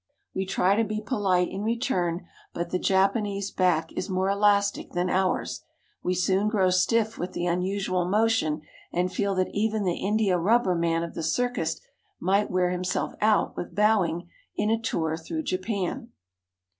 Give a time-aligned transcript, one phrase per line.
[0.33, 5.11] We try to be polite in return, but the Japanese back is more elastic than
[5.11, 5.63] ours.
[6.01, 10.73] We soon grow stiff with the unusual motion, and feel that even the India rubber
[10.73, 11.81] man of the circus
[12.19, 16.09] might wear himself out with bowing in a tour through Japan.